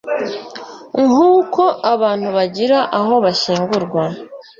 Nk'uko 1.07 1.63
abantu 1.93 2.27
bagira 2.37 2.77
aho 2.99 3.13
bashyingurwa 3.23 4.03